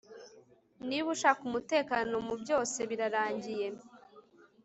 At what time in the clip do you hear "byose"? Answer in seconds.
2.41-2.77